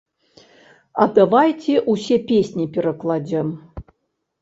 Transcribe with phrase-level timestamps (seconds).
[1.03, 3.57] А давайце ўсе песні перакладзем.